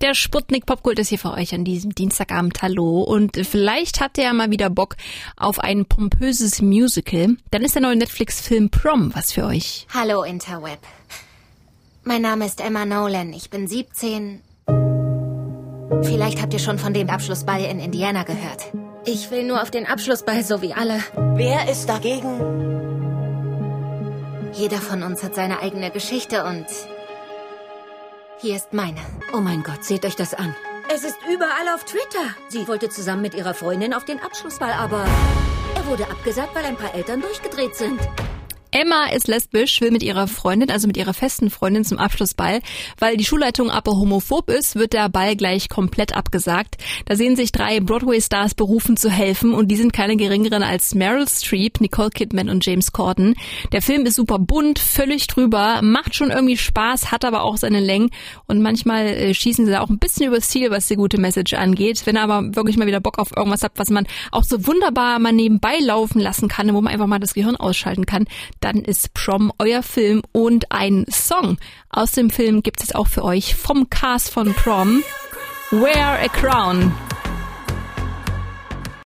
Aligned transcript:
Der 0.00 0.14
Sputnik 0.14 0.64
Popkult 0.64 0.98
ist 0.98 1.10
hier 1.10 1.18
für 1.18 1.32
euch 1.32 1.54
an 1.54 1.62
diesem 1.62 1.94
Dienstagabend. 1.94 2.62
Hallo. 2.62 3.02
Und 3.02 3.36
vielleicht 3.46 4.00
hat 4.00 4.16
er 4.16 4.32
mal 4.32 4.50
wieder 4.50 4.70
Bock 4.70 4.96
auf 5.36 5.58
ein 5.58 5.84
pompöses 5.84 6.62
Musical. 6.62 7.36
Dann 7.50 7.60
ist 7.60 7.74
der 7.74 7.82
neue 7.82 7.96
Netflix-Film 7.96 8.70
Prom 8.70 9.12
was 9.14 9.32
für 9.32 9.44
euch. 9.44 9.86
Hallo 9.92 10.22
Interweb. 10.22 10.78
Mein 12.02 12.22
Name 12.22 12.46
ist 12.46 12.62
Emma 12.62 12.86
Nolan. 12.86 13.34
Ich 13.34 13.50
bin 13.50 13.68
17. 13.68 14.40
Vielleicht 16.02 16.40
habt 16.40 16.54
ihr 16.54 16.60
schon 16.60 16.78
von 16.78 16.94
dem 16.94 17.10
Abschlussball 17.10 17.62
in 17.62 17.78
Indiana 17.78 18.22
gehört. 18.22 18.72
Ich 19.04 19.30
will 19.30 19.44
nur 19.46 19.60
auf 19.60 19.70
den 19.70 19.86
Abschlussball, 19.86 20.42
so 20.42 20.62
wie 20.62 20.72
alle. 20.72 21.00
Wer 21.34 21.70
ist 21.70 21.90
dagegen? 21.90 22.40
Jeder 24.54 24.78
von 24.78 25.02
uns 25.02 25.22
hat 25.22 25.34
seine 25.34 25.60
eigene 25.60 25.90
Geschichte 25.90 26.44
und 26.44 26.64
hier 28.40 28.56
ist 28.56 28.72
meine. 28.72 29.00
Oh 29.32 29.40
mein 29.40 29.62
Gott, 29.62 29.84
seht 29.84 30.04
euch 30.06 30.16
das 30.16 30.34
an. 30.34 30.54
Es 30.92 31.04
ist 31.04 31.18
überall 31.30 31.68
auf 31.74 31.84
Twitter. 31.84 32.34
Sie 32.48 32.66
wollte 32.66 32.88
zusammen 32.88 33.22
mit 33.22 33.34
ihrer 33.34 33.54
Freundin 33.54 33.92
auf 33.92 34.04
den 34.04 34.18
Abschlussball, 34.18 34.72
aber 34.72 35.06
er 35.76 35.86
wurde 35.86 36.04
abgesagt, 36.08 36.54
weil 36.54 36.64
ein 36.64 36.76
paar 36.76 36.94
Eltern 36.94 37.20
durchgedreht 37.20 37.76
sind. 37.76 38.00
Emma 38.72 39.06
ist 39.06 39.28
lesbisch, 39.28 39.80
will 39.80 39.90
mit 39.90 40.02
ihrer 40.02 40.26
Freundin, 40.26 40.70
also 40.70 40.86
mit 40.86 40.96
ihrer 40.96 41.14
festen 41.14 41.50
Freundin 41.50 41.84
zum 41.84 41.98
Abschlussball. 41.98 42.60
Weil 42.98 43.16
die 43.16 43.24
Schulleitung 43.24 43.70
aber 43.70 43.92
homophob 43.92 44.50
ist, 44.50 44.76
wird 44.76 44.92
der 44.92 45.08
Ball 45.08 45.36
gleich 45.36 45.68
komplett 45.68 46.14
abgesagt. 46.16 46.76
Da 47.06 47.16
sehen 47.16 47.36
sich 47.36 47.52
drei 47.52 47.80
Broadway-Stars 47.80 48.54
berufen 48.54 48.96
zu 48.96 49.10
helfen 49.10 49.54
und 49.54 49.68
die 49.68 49.76
sind 49.76 49.92
keine 49.92 50.16
geringeren 50.16 50.62
als 50.62 50.94
Meryl 50.94 51.28
Streep, 51.28 51.80
Nicole 51.80 52.10
Kidman 52.10 52.48
und 52.48 52.64
James 52.64 52.92
Corden. 52.92 53.34
Der 53.72 53.82
Film 53.82 54.06
ist 54.06 54.16
super 54.16 54.38
bunt, 54.38 54.78
völlig 54.78 55.26
drüber, 55.26 55.80
macht 55.82 56.14
schon 56.14 56.30
irgendwie 56.30 56.56
Spaß, 56.56 57.10
hat 57.10 57.24
aber 57.24 57.42
auch 57.42 57.56
seine 57.56 57.80
Längen 57.80 58.10
und 58.46 58.62
manchmal 58.62 59.06
äh, 59.06 59.34
schießen 59.34 59.66
sie 59.66 59.72
da 59.72 59.80
auch 59.80 59.90
ein 59.90 59.98
bisschen 59.98 60.28
übers 60.28 60.48
Ziel, 60.48 60.70
was 60.70 60.86
die 60.86 60.96
gute 60.96 61.18
Message 61.18 61.54
angeht. 61.54 62.02
Wenn 62.06 62.16
ihr 62.16 62.22
aber 62.22 62.54
wirklich 62.54 62.76
mal 62.76 62.86
wieder 62.86 63.00
Bock 63.00 63.18
auf 63.18 63.36
irgendwas 63.36 63.62
habt, 63.62 63.78
was 63.78 63.90
man 63.90 64.06
auch 64.30 64.44
so 64.44 64.66
wunderbar 64.66 65.18
mal 65.18 65.32
nebenbei 65.32 65.78
laufen 65.80 66.20
lassen 66.20 66.48
kann, 66.48 66.72
wo 66.74 66.80
man 66.80 66.92
einfach 66.92 67.06
mal 67.06 67.18
das 67.18 67.34
Gehirn 67.34 67.56
ausschalten 67.56 68.06
kann, 68.06 68.26
dann 68.60 68.82
ist 68.82 69.14
Prom 69.14 69.52
euer 69.58 69.82
Film 69.82 70.22
und 70.32 70.70
ein 70.70 71.06
Song 71.10 71.58
aus 71.88 72.12
dem 72.12 72.30
Film 72.30 72.62
gibt 72.62 72.82
es 72.82 72.94
auch 72.94 73.08
für 73.08 73.24
euch 73.24 73.54
vom 73.54 73.90
Cast 73.90 74.30
von 74.30 74.54
Prom. 74.54 75.02
Wear 75.70 76.18
a 76.20 76.28
Crown. 76.28 76.92